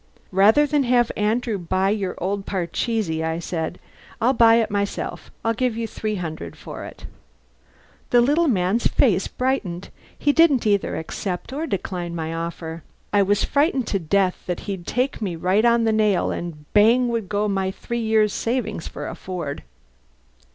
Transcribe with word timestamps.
"Rather 0.31 0.65
than 0.65 0.81
have 0.81 1.11
Andrew 1.15 1.59
buy 1.59 1.91
your 1.91 2.15
old 2.17 2.47
parcheesi," 2.47 3.23
I 3.23 3.37
said, 3.37 3.77
"I'll 4.19 4.33
buy 4.33 4.55
it 4.55 4.71
myself. 4.71 5.29
I'll 5.45 5.53
give 5.53 5.77
you 5.77 5.87
$300 5.87 6.55
for 6.55 6.83
it." 6.85 7.05
The 8.09 8.19
little 8.19 8.47
man's 8.47 8.87
face 8.87 9.27
brightened. 9.27 9.89
He 10.17 10.31
didn't 10.33 10.65
either 10.65 10.95
accept 10.95 11.53
or 11.53 11.67
decline 11.67 12.15
my 12.15 12.33
offer. 12.33 12.81
(I 13.13 13.21
was 13.21 13.43
frightened 13.45 13.85
to 13.89 13.99
death 13.99 14.41
that 14.47 14.61
he'd 14.61 14.87
take 14.87 15.21
me 15.21 15.35
right 15.35 15.63
on 15.65 15.83
the 15.83 15.93
nail 15.93 16.31
and 16.31 16.65
bang 16.73 17.07
would 17.09 17.29
go 17.29 17.47
my 17.47 17.69
three 17.69 18.01
years' 18.01 18.33
savings 18.33 18.87
for 18.87 19.07
a 19.07 19.13
Ford.) 19.13 19.61